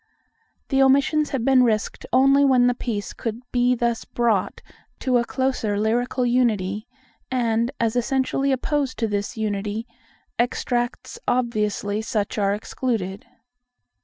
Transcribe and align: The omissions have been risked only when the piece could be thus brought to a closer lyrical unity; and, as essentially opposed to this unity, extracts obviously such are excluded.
The 0.69 0.81
omissions 0.81 1.29
have 1.29 1.45
been 1.45 1.61
risked 1.61 2.07
only 2.11 2.43
when 2.43 2.65
the 2.65 2.73
piece 2.73 3.13
could 3.13 3.39
be 3.51 3.75
thus 3.75 4.03
brought 4.03 4.63
to 5.01 5.19
a 5.19 5.23
closer 5.25 5.77
lyrical 5.79 6.25
unity; 6.25 6.87
and, 7.29 7.69
as 7.79 7.95
essentially 7.95 8.51
opposed 8.51 8.97
to 8.97 9.07
this 9.07 9.37
unity, 9.37 9.85
extracts 10.39 11.19
obviously 11.27 12.01
such 12.01 12.39
are 12.39 12.55
excluded. 12.55 13.27